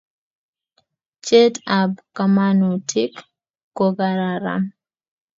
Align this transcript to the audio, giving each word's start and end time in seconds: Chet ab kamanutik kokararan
Chet 1.25 1.53
ab 1.79 1.91
kamanutik 2.15 3.11
kokararan 3.77 4.63